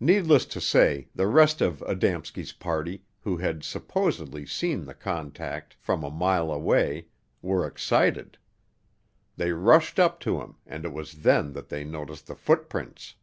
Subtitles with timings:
[0.00, 6.02] Needless to say, the rest of Adamski's party, who had supposedly seen the "contact" from
[6.02, 7.06] a mile away,
[7.40, 8.36] were excited.
[9.36, 13.14] They rushed up to him and it was then that they noticed the footprints.